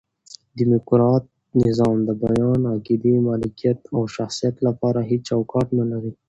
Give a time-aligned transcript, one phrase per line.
[0.57, 1.25] ډیموکرات
[1.65, 6.11] نظام د بیان، عقیدې، ملکیت او شخصیت له پاره هيڅ چوکاټ نه لري.